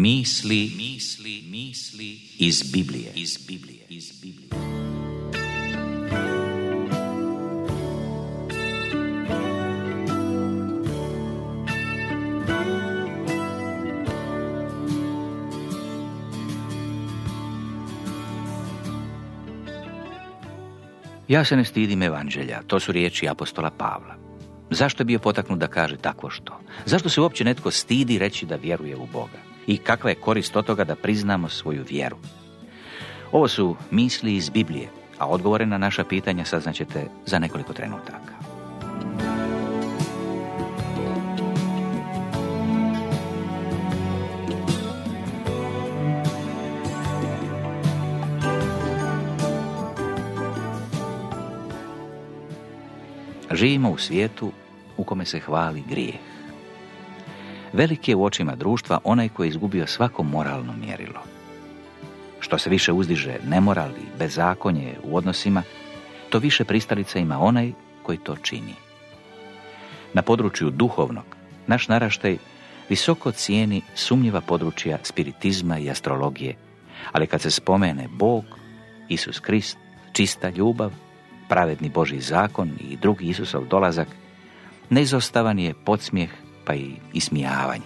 Misli, 0.00 0.70
misli, 0.76 1.42
misli 1.50 2.18
iz 2.38 2.72
Biblije, 2.72 3.12
iz 3.14 3.46
Biblije, 3.46 3.84
iz 3.88 4.12
Biblije. 4.22 4.48
Ja 21.28 21.44
se 21.44 21.56
ne 21.56 21.64
stidim 21.64 22.02
evanđelja, 22.02 22.62
to 22.66 22.80
su 22.80 22.92
riječi 22.92 23.28
apostola 23.28 23.70
Pavla. 23.70 24.14
Zašto 24.70 25.00
je 25.00 25.04
bio 25.04 25.18
potaknut 25.18 25.58
da 25.58 25.66
kaže 25.66 25.96
takvo 25.96 26.30
što? 26.30 26.60
Zašto 26.86 27.08
se 27.08 27.20
uopće 27.20 27.44
netko 27.44 27.70
stidi 27.70 28.18
reći 28.18 28.46
da 28.46 28.56
vjeruje 28.56 28.96
u 28.96 29.06
Boga? 29.12 29.49
I 29.70 29.76
kakva 29.76 30.10
je 30.10 30.16
korist 30.16 30.56
od 30.56 30.66
toga 30.66 30.84
da 30.84 30.94
priznamo 30.94 31.48
svoju 31.48 31.84
vjeru? 31.90 32.16
Ovo 33.32 33.48
su 33.48 33.76
misli 33.90 34.34
iz 34.36 34.50
Biblije, 34.50 34.88
a 35.18 35.26
odgovore 35.26 35.66
na 35.66 35.78
naša 35.78 36.04
pitanja 36.04 36.44
saznaćete 36.44 37.06
za 37.26 37.38
nekoliko 37.38 37.72
trenutaka. 37.72 38.34
Živimo 53.52 53.90
u 53.90 53.98
svijetu 53.98 54.52
u 54.96 55.04
kome 55.04 55.24
se 55.24 55.38
hvali 55.40 55.82
grijeh. 55.88 56.39
Velik 57.72 58.08
je 58.08 58.16
u 58.16 58.24
očima 58.24 58.54
društva 58.56 58.98
onaj 59.04 59.28
koji 59.28 59.46
je 59.46 59.48
izgubio 59.48 59.86
svako 59.86 60.22
moralno 60.22 60.72
mjerilo. 60.72 61.20
Što 62.40 62.58
se 62.58 62.70
više 62.70 62.92
uzdiže 62.92 63.36
nemoral 63.46 63.90
i 63.90 64.18
bezakonje 64.18 64.94
u 65.02 65.16
odnosima, 65.16 65.62
to 66.30 66.38
više 66.38 66.64
pristalica 66.64 67.18
ima 67.18 67.38
onaj 67.38 67.72
koji 68.02 68.18
to 68.18 68.36
čini. 68.36 68.74
Na 70.14 70.22
području 70.22 70.70
duhovnog, 70.70 71.24
naš 71.66 71.88
naraštaj 71.88 72.36
visoko 72.88 73.32
cijeni 73.32 73.82
sumnjiva 73.94 74.40
područja 74.40 74.98
spiritizma 75.02 75.78
i 75.78 75.90
astrologije, 75.90 76.56
ali 77.12 77.26
kad 77.26 77.42
se 77.42 77.50
spomene 77.50 78.08
Bog, 78.08 78.44
Isus 79.08 79.40
Krist, 79.40 79.78
čista 80.12 80.48
ljubav, 80.48 80.92
pravedni 81.48 81.88
Boži 81.88 82.20
zakon 82.20 82.70
i 82.90 82.96
drugi 82.96 83.24
Isusov 83.26 83.66
dolazak, 83.66 84.08
neizostavan 84.90 85.58
je 85.58 85.74
podsmijeh 85.84 86.30
pa 86.64 86.74
i 86.74 86.90
ismijavanje. 87.12 87.84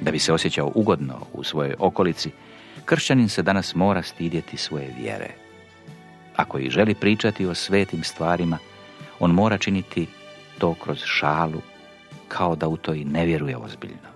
Da 0.00 0.10
bi 0.10 0.18
se 0.18 0.32
osjećao 0.32 0.72
ugodno 0.74 1.14
u 1.32 1.44
svojoj 1.44 1.74
okolici, 1.78 2.30
kršćanin 2.84 3.28
se 3.28 3.42
danas 3.42 3.74
mora 3.74 4.02
stidjeti 4.02 4.56
svoje 4.56 4.94
vjere. 5.00 5.30
Ako 6.36 6.58
i 6.58 6.70
želi 6.70 6.94
pričati 6.94 7.46
o 7.46 7.54
svetim 7.54 8.04
stvarima, 8.04 8.58
on 9.20 9.30
mora 9.30 9.58
činiti 9.58 10.06
to 10.58 10.74
kroz 10.74 11.02
šalu, 11.04 11.60
kao 12.28 12.56
da 12.56 12.68
u 12.68 12.76
to 12.76 12.94
i 12.94 13.04
ne 13.04 13.26
vjeruje 13.26 13.56
ozbiljno. 13.56 14.08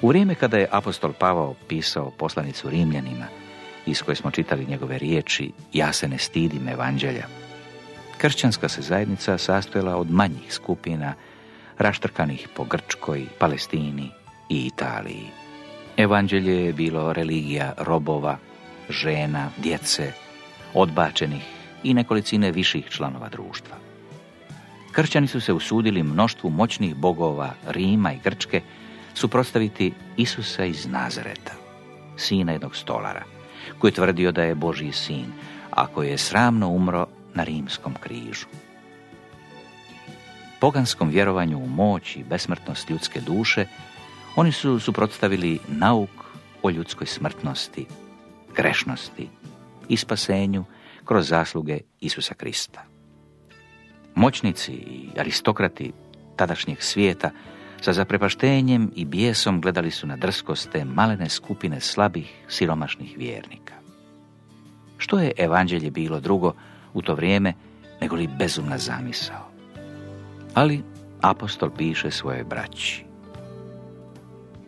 U 0.00 0.08
vrijeme 0.08 0.34
kada 0.34 0.56
je 0.56 0.68
apostol 0.70 1.12
Pavao 1.12 1.54
pisao 1.68 2.10
poslanicu 2.10 2.70
Rimljanima, 2.70 3.26
iz 3.86 4.02
koje 4.02 4.16
smo 4.16 4.30
čitali 4.30 4.66
njegove 4.66 4.98
riječi 4.98 5.52
Ja 5.72 5.92
se 5.92 6.08
ne 6.08 6.18
stidim 6.18 6.68
evanđelja. 6.68 7.26
Kršćanska 8.18 8.68
se 8.68 8.82
zajednica 8.82 9.38
sastojala 9.38 9.96
od 9.96 10.10
manjih 10.10 10.52
skupina 10.52 11.14
raštrkanih 11.78 12.48
po 12.56 12.64
Grčkoj, 12.64 13.26
Palestini 13.38 14.10
i 14.48 14.66
Italiji. 14.66 15.26
Evanđelje 15.96 16.64
je 16.64 16.72
bilo 16.72 17.12
religija 17.12 17.72
robova, 17.78 18.38
žena, 18.88 19.50
djece, 19.56 20.12
odbačenih 20.74 21.42
i 21.82 21.94
nekolicine 21.94 22.52
viših 22.52 22.88
članova 22.88 23.28
društva. 23.28 23.76
Kršćani 24.92 25.26
su 25.26 25.40
se 25.40 25.52
usudili 25.52 26.02
mnoštvu 26.02 26.50
moćnih 26.50 26.94
bogova 26.94 27.54
Rima 27.68 28.12
i 28.12 28.20
Grčke 28.24 28.60
suprotstaviti 29.14 29.92
Isusa 30.16 30.64
iz 30.64 30.86
Nazareta, 30.86 31.52
sina 32.16 32.52
jednog 32.52 32.76
stolara– 32.76 33.22
koji 33.78 33.90
je 33.90 33.94
tvrdio 33.94 34.32
da 34.32 34.42
je 34.42 34.54
Božji 34.54 34.92
sin, 34.92 35.32
a 35.70 35.86
koji 35.86 36.08
je 36.08 36.18
sramno 36.18 36.68
umro 36.68 37.06
na 37.34 37.44
rimskom 37.44 37.94
križu. 38.00 38.46
Poganskom 40.66 41.08
vjerovanju 41.08 41.58
u 41.58 41.68
moć 41.68 42.16
i 42.16 42.24
besmrtnost 42.24 42.90
ljudske 42.90 43.20
duše, 43.20 43.66
oni 44.36 44.52
su 44.52 44.80
suprotstavili 44.80 45.58
nauk 45.68 46.10
o 46.62 46.70
ljudskoj 46.70 47.06
smrtnosti, 47.06 47.86
grešnosti 48.56 49.28
i 49.88 49.96
spasenju 49.96 50.64
kroz 51.04 51.28
zasluge 51.28 51.78
Isusa 52.00 52.34
Krista. 52.34 52.84
Moćnici 54.14 54.72
i 54.72 55.08
aristokrati 55.18 55.92
tadašnjeg 56.36 56.82
svijeta 56.82 57.30
sa 57.80 57.92
zaprepaštenjem 57.92 58.92
i 58.94 59.04
bijesom 59.04 59.60
gledali 59.60 59.90
su 59.90 60.06
na 60.06 60.16
drskost 60.16 60.70
te 60.70 60.84
malene 60.84 61.28
skupine 61.28 61.80
slabih, 61.80 62.44
siromašnih 62.48 63.14
vjernika. 63.18 63.74
Što 64.98 65.18
je 65.18 65.32
evanđelje 65.36 65.90
bilo 65.90 66.20
drugo 66.20 66.54
u 66.94 67.02
to 67.02 67.14
vrijeme 67.14 67.52
nego 68.00 68.16
li 68.16 68.28
bezumna 68.38 68.78
zamisao? 68.78 69.45
Ali 70.56 70.82
apostol 71.20 71.70
piše 71.70 72.10
svoje 72.10 72.44
braći. 72.44 73.04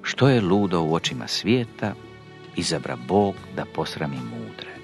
Što 0.03 0.29
je 0.29 0.41
ludo 0.41 0.83
u 0.83 0.95
očima 0.95 1.27
svijeta, 1.27 1.95
izabra 2.57 2.97
Bog 3.09 3.35
da 3.57 3.65
posrami 3.75 4.17
mudre. 4.17 4.75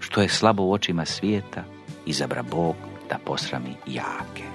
Što 0.00 0.20
je 0.20 0.28
slabo 0.28 0.62
u 0.62 0.72
očima 0.72 1.04
svijeta, 1.04 1.64
izabra 2.06 2.42
Bog 2.42 2.76
da 3.10 3.18
posrami 3.24 3.74
jake. 3.86 4.48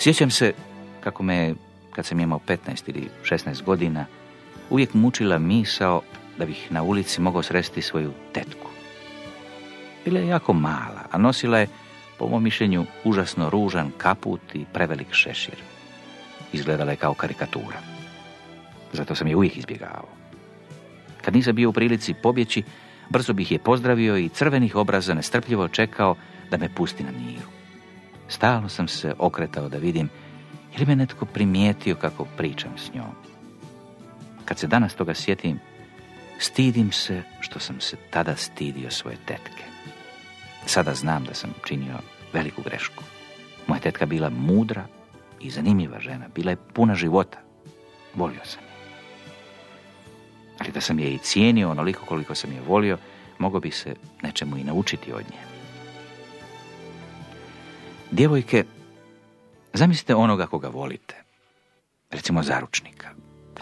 Sjećam 0.00 0.30
se 0.30 0.52
kako 1.00 1.22
me, 1.22 1.54
kad 1.90 2.06
sam 2.06 2.20
imao 2.20 2.40
15 2.46 2.56
ili 2.86 3.08
16 3.24 3.62
godina, 3.62 4.06
uvijek 4.70 4.94
mučila 4.94 5.38
misao 5.38 6.02
da 6.38 6.46
bih 6.46 6.72
na 6.72 6.82
ulici 6.82 7.20
mogao 7.20 7.42
sresti 7.42 7.82
svoju 7.82 8.12
tetku. 8.32 8.66
Bila 10.04 10.20
je 10.20 10.26
jako 10.26 10.52
mala, 10.52 11.02
a 11.10 11.18
nosila 11.18 11.58
je, 11.58 11.68
po 12.18 12.28
mom 12.28 12.42
mišljenju, 12.42 12.84
užasno 13.04 13.50
ružan 13.50 13.90
kaput 13.98 14.40
i 14.54 14.64
prevelik 14.72 15.12
šešir. 15.12 15.56
Izgledala 16.52 16.90
je 16.90 16.96
kao 16.96 17.14
karikatura. 17.14 17.78
Zato 18.92 19.14
sam 19.14 19.26
je 19.26 19.36
uvijek 19.36 19.56
izbjegavao. 19.56 20.08
Kad 21.22 21.34
nisam 21.34 21.54
bio 21.54 21.68
u 21.68 21.72
prilici 21.72 22.14
pobjeći, 22.14 22.62
brzo 23.08 23.32
bih 23.32 23.52
je 23.52 23.58
pozdravio 23.58 24.16
i 24.16 24.28
crvenih 24.28 24.76
obraza 24.76 25.14
nestrpljivo 25.14 25.68
čekao 25.68 26.16
da 26.50 26.56
me 26.56 26.74
pusti 26.74 27.04
na 27.04 27.10
miru. 27.10 27.59
Stalno 28.30 28.68
sam 28.68 28.88
se 28.88 29.14
okretao 29.18 29.68
da 29.68 29.78
vidim 29.78 30.10
je 30.78 30.86
me 30.86 30.96
netko 30.96 31.24
primijetio 31.24 31.94
kako 31.94 32.24
pričam 32.36 32.78
s 32.78 32.94
njom. 32.94 33.14
Kad 34.44 34.58
se 34.58 34.66
danas 34.66 34.94
toga 34.94 35.14
sjetim, 35.14 35.58
stidim 36.38 36.92
se 36.92 37.22
što 37.40 37.58
sam 37.58 37.80
se 37.80 37.96
tada 38.10 38.36
stidio 38.36 38.90
svoje 38.90 39.16
tetke. 39.26 39.64
Sada 40.66 40.94
znam 40.94 41.24
da 41.24 41.34
sam 41.34 41.50
činio 41.64 41.98
veliku 42.32 42.62
grešku. 42.62 43.04
Moja 43.66 43.80
tetka 43.80 44.06
bila 44.06 44.30
mudra 44.30 44.86
i 45.40 45.50
zanimljiva 45.50 46.00
žena, 46.00 46.28
bila 46.34 46.50
je 46.50 46.56
puna 46.74 46.94
života. 46.94 47.38
Volio 48.14 48.44
sam 48.44 48.62
je. 48.62 48.70
Ali 50.58 50.72
da 50.72 50.80
sam 50.80 50.98
je 50.98 51.14
i 51.14 51.18
cijenio 51.18 51.70
onoliko 51.70 52.04
koliko 52.04 52.34
sam 52.34 52.52
je 52.52 52.60
volio, 52.60 52.98
mogao 53.38 53.60
bi 53.60 53.70
se 53.70 53.94
nečemu 54.22 54.56
i 54.56 54.64
naučiti 54.64 55.12
od 55.12 55.24
nje. 55.30 55.49
Djevojke, 58.10 58.64
zamislite 59.74 60.14
onoga 60.14 60.46
koga 60.46 60.68
volite, 60.68 61.14
recimo 62.10 62.42
zaručnika, 62.42 63.08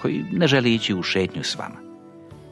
koji 0.00 0.24
ne 0.32 0.46
želi 0.46 0.74
ići 0.74 0.94
u 0.94 1.02
šetnju 1.02 1.42
s 1.44 1.56
vama. 1.56 1.76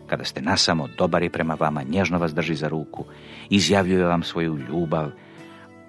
Kada 0.07 0.25
ste 0.25 0.43
nasamo, 0.43 0.89
dobar 0.99 1.23
je 1.23 1.31
prema 1.31 1.57
vama, 1.61 1.83
nježno 1.83 2.19
vas 2.19 2.35
drži 2.35 2.55
za 2.55 2.69
ruku, 2.69 3.05
izjavljuje 3.51 4.05
vam 4.05 4.23
svoju 4.23 4.59
ljubav, 4.59 5.11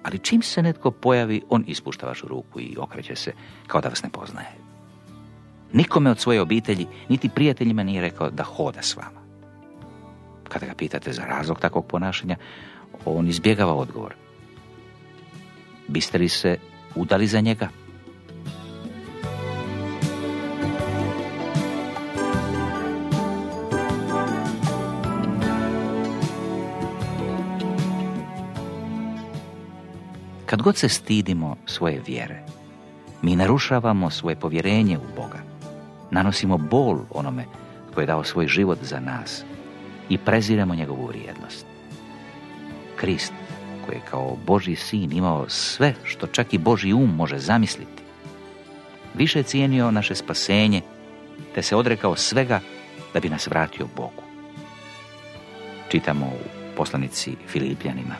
ali 0.02 0.18
čim 0.18 0.42
se 0.42 0.62
netko 0.62 0.90
pojavi, 0.90 1.42
on 1.48 1.64
ispušta 1.66 2.06
vašu 2.06 2.28
ruku 2.28 2.60
i 2.60 2.76
okreće 2.78 3.16
se 3.16 3.32
kao 3.66 3.80
da 3.80 3.88
vas 3.88 4.02
ne 4.02 4.10
poznaje. 4.10 4.54
Nikome 5.72 6.10
od 6.10 6.18
svoje 6.18 6.40
obitelji, 6.40 6.86
niti 7.08 7.28
prijateljima 7.28 7.82
nije 7.82 8.00
rekao 8.00 8.30
da 8.30 8.42
hoda 8.42 8.82
s 8.82 8.96
vama. 8.96 9.20
Kada 10.48 10.66
ga 10.66 10.74
pitate 10.74 11.12
za 11.12 11.22
razlog 11.24 11.60
takvog 11.60 11.86
ponašanja, 11.86 12.36
on 13.04 13.28
izbjegava 13.28 13.74
odgovor 13.74 14.14
biste 15.88 16.18
li 16.18 16.28
se 16.28 16.56
udali 16.94 17.26
za 17.26 17.40
njega? 17.40 17.68
Kad 30.46 30.62
god 30.62 30.76
se 30.76 30.88
stidimo 30.88 31.56
svoje 31.66 32.02
vjere, 32.06 32.42
mi 33.22 33.36
narušavamo 33.36 34.10
svoje 34.10 34.36
povjerenje 34.36 34.98
u 34.98 35.16
Boga. 35.16 35.38
Nanosimo 36.10 36.58
bol 36.58 36.98
onome 37.10 37.44
koji 37.94 38.02
je 38.02 38.06
dao 38.06 38.24
svoj 38.24 38.46
život 38.46 38.78
za 38.82 39.00
nas 39.00 39.44
i 40.08 40.18
preziramo 40.18 40.74
njegovu 40.74 41.06
vrijednost. 41.06 41.66
Krist 42.96 43.32
koji 43.88 43.96
je 43.96 44.10
kao 44.10 44.36
Boži 44.46 44.76
sin 44.76 45.12
imao 45.12 45.48
sve 45.48 45.94
što 46.04 46.26
čak 46.26 46.54
i 46.54 46.58
Boži 46.58 46.92
um 46.92 47.14
može 47.16 47.38
zamisliti, 47.38 48.02
više 49.14 49.42
cijenio 49.42 49.90
naše 49.90 50.14
spasenje, 50.14 50.82
te 51.54 51.62
se 51.62 51.76
odrekao 51.76 52.16
svega 52.16 52.60
da 53.14 53.20
bi 53.20 53.28
nas 53.28 53.46
vratio 53.46 53.86
Bogu. 53.96 54.22
Čitamo 55.88 56.26
u 56.26 56.76
poslanici 56.76 57.36
Filipljanima. 57.46 58.14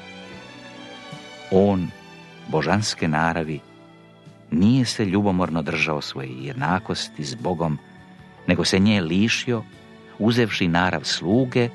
On, 1.50 1.88
božanske 2.48 3.08
naravi, 3.08 3.60
nije 4.50 4.84
se 4.84 5.04
ljubomorno 5.04 5.62
držao 5.62 6.00
svoje 6.00 6.28
jednakosti 6.28 7.24
s 7.24 7.34
Bogom, 7.34 7.78
nego 8.46 8.64
se 8.64 8.78
nje 8.78 9.00
lišio, 9.00 9.62
uzevši 10.18 10.68
narav 10.68 11.04
sluge 11.04 11.68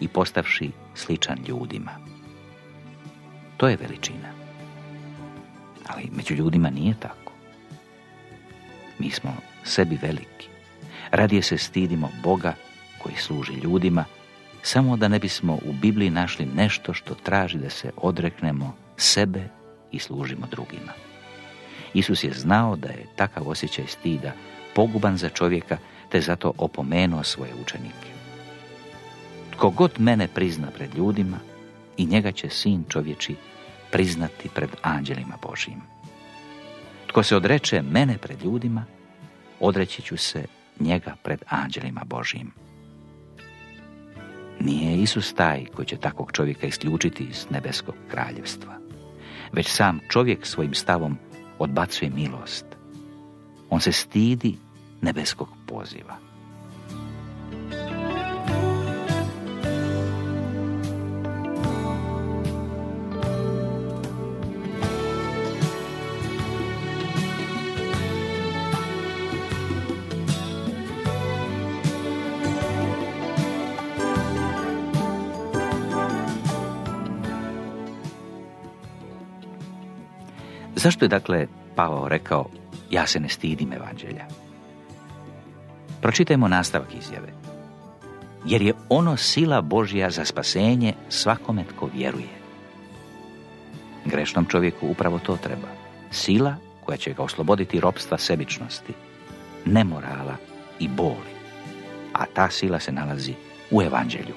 i 0.00 0.08
postavši 0.08 0.70
sličan 0.94 1.38
ljudima. 1.48 2.17
To 3.58 3.68
je 3.68 3.76
veličina. 3.76 4.28
Ali 5.86 6.10
među 6.16 6.34
ljudima 6.34 6.70
nije 6.70 6.94
tako. 7.00 7.32
Mi 8.98 9.10
smo 9.10 9.36
sebi 9.64 9.98
veliki. 10.02 10.48
Radije 11.10 11.42
se 11.42 11.58
stidimo 11.58 12.10
Boga 12.22 12.54
koji 13.02 13.16
služi 13.16 13.52
ljudima, 13.52 14.04
samo 14.62 14.96
da 14.96 15.08
ne 15.08 15.18
bismo 15.18 15.54
u 15.54 15.72
Bibliji 15.72 16.10
našli 16.10 16.46
nešto 16.46 16.94
što 16.94 17.14
traži 17.14 17.58
da 17.58 17.70
se 17.70 17.90
odreknemo 17.96 18.74
sebe 18.96 19.48
i 19.92 19.98
služimo 19.98 20.46
drugima. 20.50 20.92
Isus 21.94 22.24
je 22.24 22.32
znao 22.32 22.76
da 22.76 22.88
je 22.88 23.06
takav 23.16 23.48
osjećaj 23.48 23.86
stida 23.86 24.32
poguban 24.74 25.16
za 25.16 25.28
čovjeka, 25.28 25.78
te 26.08 26.20
zato 26.20 26.52
opomenuo 26.58 27.22
svoje 27.22 27.52
učenike. 27.62 28.08
Tko 29.50 29.70
god 29.70 29.92
mene 29.98 30.28
prizna 30.28 30.68
pred 30.76 30.94
ljudima, 30.94 31.38
i 31.98 32.06
njega 32.06 32.32
će 32.32 32.48
sin 32.50 32.84
čovječi 32.88 33.34
priznati 33.90 34.48
pred 34.54 34.70
anđelima 34.82 35.34
Božijim. 35.42 35.80
Tko 37.06 37.22
se 37.22 37.36
odreče 37.36 37.82
mene 37.82 38.18
pred 38.18 38.42
ljudima, 38.42 38.84
odreći 39.60 40.02
ću 40.02 40.16
se 40.16 40.44
njega 40.80 41.16
pred 41.22 41.42
anđelima 41.48 42.02
Božijim. 42.04 42.52
Nije 44.60 45.02
Isus 45.02 45.34
taj 45.34 45.64
koji 45.64 45.86
će 45.86 45.96
takvog 45.96 46.32
čovjeka 46.32 46.66
isključiti 46.66 47.24
iz 47.24 47.46
nebeskog 47.50 47.94
kraljevstva, 48.10 48.78
već 49.52 49.68
sam 49.68 50.00
čovjek 50.10 50.46
svojim 50.46 50.74
stavom 50.74 51.18
odbacuje 51.58 52.10
milost. 52.10 52.66
On 53.70 53.80
se 53.80 53.92
stidi 53.92 54.56
nebeskog 55.00 55.48
poziva. 55.66 56.27
Zašto 80.76 81.04
je 81.04 81.08
dakle 81.08 81.46
Pavao 81.74 82.08
rekao 82.08 82.46
ja 82.90 83.06
se 83.06 83.20
ne 83.20 83.28
stidim 83.28 83.72
evanđelja? 83.72 84.26
Pročitajmo 86.02 86.48
nastavak 86.48 86.94
izjave. 86.94 87.32
Jer 88.44 88.62
je 88.62 88.74
ono 88.88 89.16
sila 89.16 89.60
Božja 89.60 90.10
za 90.10 90.24
spasenje 90.24 90.94
svakome 91.08 91.64
tko 91.64 91.88
vjeruje. 91.94 92.38
Grešnom 94.04 94.46
čovjeku 94.46 94.88
upravo 94.88 95.18
to 95.18 95.36
treba. 95.36 95.68
Sila 96.10 96.56
koja 96.84 96.96
će 96.96 97.12
ga 97.12 97.22
osloboditi 97.22 97.80
ropstva 97.80 98.18
sebičnosti, 98.18 98.92
nemorala 99.64 100.36
i 100.78 100.88
boli. 100.88 101.34
A 102.12 102.24
ta 102.34 102.50
sila 102.50 102.80
se 102.80 102.92
nalazi 102.92 103.34
u 103.70 103.82
evanđelju. 103.82 104.34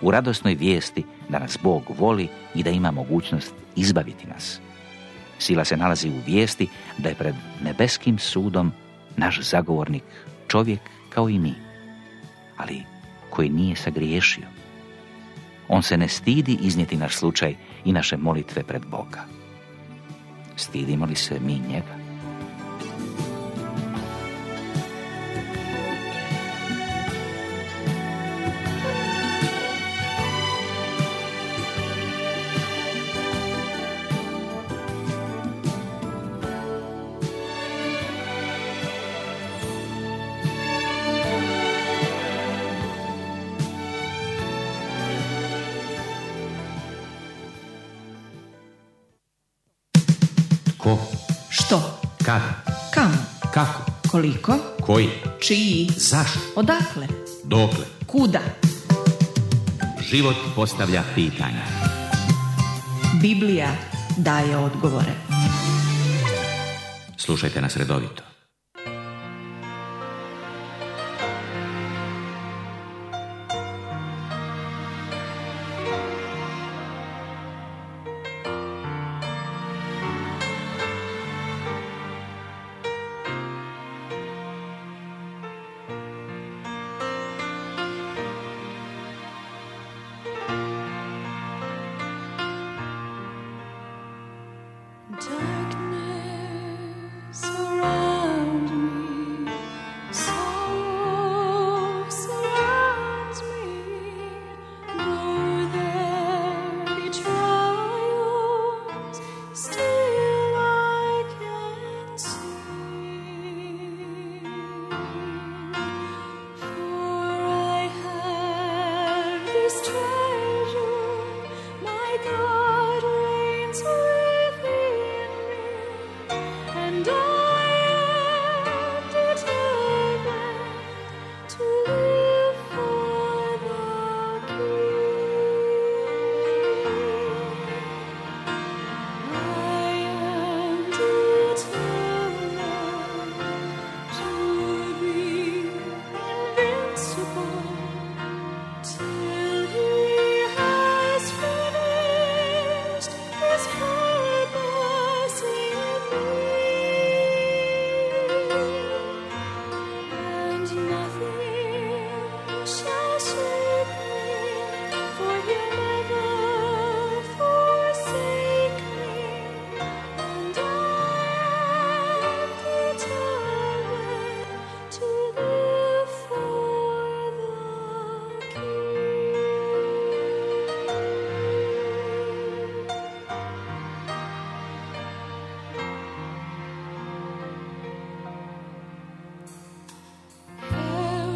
U 0.00 0.10
radosnoj 0.10 0.54
vijesti 0.54 1.04
da 1.28 1.38
nas 1.38 1.58
Bog 1.62 1.82
voli 1.98 2.28
i 2.54 2.62
da 2.62 2.70
ima 2.70 2.90
mogućnost 2.90 3.54
izbaviti 3.76 4.26
nas. 4.26 4.60
Sila 5.40 5.64
se 5.64 5.76
nalazi 5.76 6.08
u 6.08 6.20
vijesti 6.26 6.68
da 6.98 7.08
je 7.08 7.14
pred 7.14 7.34
nebeskim 7.64 8.18
sudom 8.18 8.72
naš 9.16 9.40
zagovornik 9.40 10.02
čovjek 10.48 10.80
kao 11.08 11.28
i 11.28 11.38
mi, 11.38 11.54
ali 12.56 12.82
koji 13.30 13.48
nije 13.50 13.76
sagriješio. 13.76 14.44
On 15.68 15.82
se 15.82 15.96
ne 15.96 16.08
stidi 16.08 16.58
iznijeti 16.60 16.96
naš 16.96 17.16
slučaj 17.16 17.54
i 17.84 17.92
naše 17.92 18.16
molitve 18.16 18.62
pred 18.62 18.82
Boga. 18.86 19.24
Stidimo 20.56 21.06
li 21.06 21.16
se 21.16 21.40
mi 21.40 21.60
njega? 21.68 21.99
Ko? 50.90 50.98
Što? 51.50 52.00
Kad? 52.24 52.42
Kam? 52.94 53.12
Kako? 53.54 53.82
Koliko? 54.10 54.58
Koji? 54.80 55.08
Čiji? 55.40 55.88
Zašto? 55.96 56.38
Odakle? 56.56 57.06
Dokle? 57.44 57.84
Kuda? 58.06 58.40
Život 60.10 60.36
postavlja 60.54 61.02
pitanja. 61.14 61.62
Biblija 63.22 63.68
daje 64.16 64.56
odgovore. 64.56 65.14
Slušajte 67.16 67.60
nas 67.60 67.76
redovito. 67.76 68.29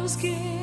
was 0.05 0.15
given. 0.17 0.54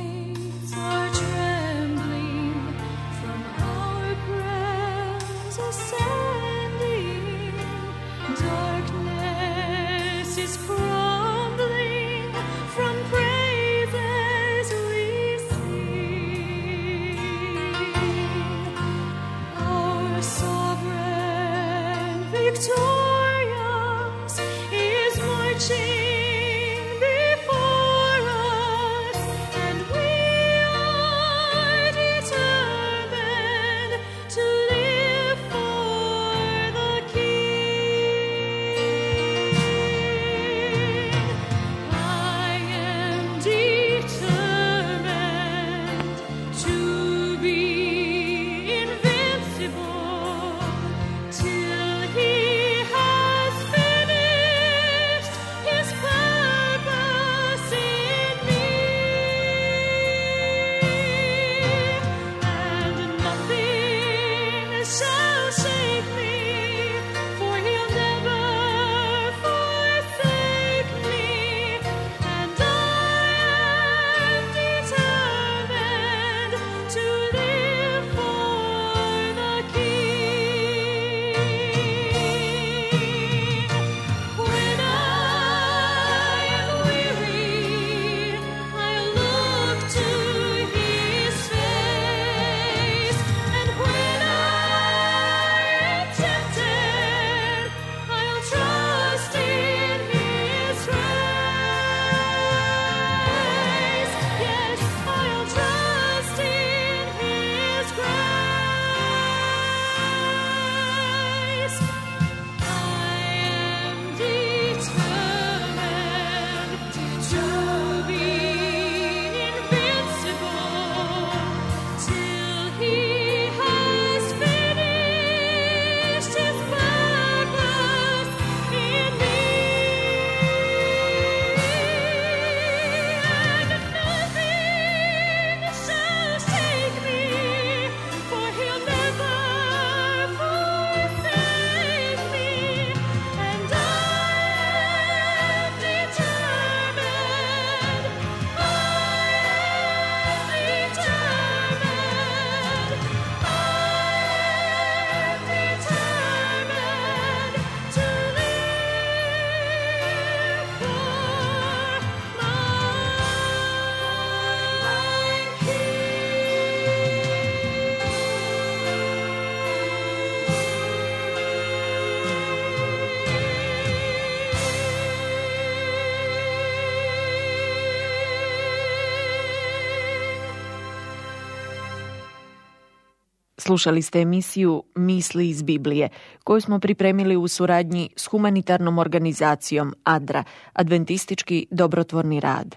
Slušali 183.62 184.02
ste 184.02 184.20
emisiju 184.20 184.82
Misli 184.94 185.48
iz 185.48 185.62
Biblije, 185.62 186.08
koju 186.44 186.60
smo 186.60 186.78
pripremili 186.78 187.36
u 187.36 187.48
suradnji 187.48 188.10
s 188.16 188.26
humanitarnom 188.26 188.98
organizacijom 188.98 189.94
ADRA, 190.04 190.44
Adventistički 190.72 191.66
dobrotvorni 191.70 192.40
rad. 192.40 192.76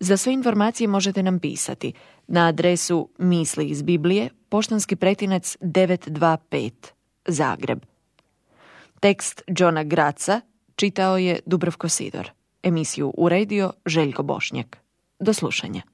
Za 0.00 0.16
sve 0.16 0.32
informacije 0.32 0.88
možete 0.88 1.22
nam 1.22 1.38
pisati 1.38 1.92
na 2.26 2.46
adresu 2.46 3.08
Misli 3.18 3.66
iz 3.66 3.82
Biblije, 3.82 4.30
poštanski 4.48 4.96
pretinac 4.96 5.56
925, 5.60 6.70
Zagreb. 7.26 7.78
Tekst 9.00 9.42
Johna 9.46 9.84
Graca 9.84 10.40
čitao 10.76 11.18
je 11.18 11.40
Dubrovko 11.46 11.88
Sidor. 11.88 12.30
Emisiju 12.62 13.14
uredio 13.16 13.72
Željko 13.86 14.22
Bošnjak. 14.22 14.78
Do 15.20 15.32
slušanja. 15.32 15.93